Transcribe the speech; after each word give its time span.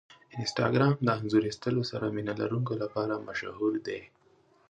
انسټاګرام 0.37 0.93
د 1.05 1.07
انځور 1.19 1.43
ایستلو 1.47 1.83
سره 1.91 2.05
مینه 2.15 2.33
لرونکو 2.41 2.73
لپاره 2.83 3.23
مشهور 3.27 3.73
دی. 3.87 4.01